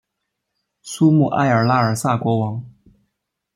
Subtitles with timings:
[0.81, 2.65] 苏穆埃尔拉尔萨国王。